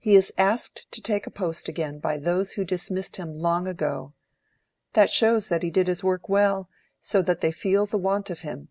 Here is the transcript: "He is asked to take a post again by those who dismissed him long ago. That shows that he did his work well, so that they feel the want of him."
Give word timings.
"He 0.00 0.16
is 0.16 0.32
asked 0.36 0.90
to 0.90 1.00
take 1.00 1.24
a 1.28 1.30
post 1.30 1.68
again 1.68 2.00
by 2.00 2.18
those 2.18 2.54
who 2.54 2.64
dismissed 2.64 3.14
him 3.14 3.32
long 3.32 3.68
ago. 3.68 4.12
That 4.94 5.08
shows 5.08 5.46
that 5.50 5.62
he 5.62 5.70
did 5.70 5.86
his 5.86 6.02
work 6.02 6.28
well, 6.28 6.68
so 6.98 7.22
that 7.22 7.42
they 7.42 7.52
feel 7.52 7.86
the 7.86 7.96
want 7.96 8.28
of 8.28 8.40
him." 8.40 8.70